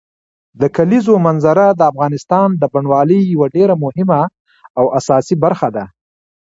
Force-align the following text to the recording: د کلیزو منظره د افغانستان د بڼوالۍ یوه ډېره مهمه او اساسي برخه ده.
د 0.61 0.63
کلیزو 0.75 1.13
منظره 1.27 1.65
د 1.73 1.81
افغانستان 1.91 2.47
د 2.61 2.63
بڼوالۍ 2.73 3.19
یوه 3.33 3.47
ډېره 3.55 3.75
مهمه 3.83 4.21
او 4.79 4.85
اساسي 4.99 5.35
برخه 5.43 5.67
ده. 5.75 5.85